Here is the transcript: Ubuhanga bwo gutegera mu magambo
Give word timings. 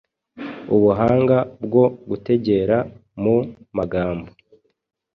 Ubuhanga 0.75 1.37
bwo 1.65 1.85
gutegera 2.09 2.77
mu 3.21 3.35
magambo 3.77 4.27